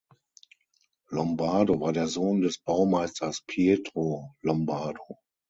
[1.11, 5.19] Lombardo war der Sohn des Baumeisters Pietro Lombardo.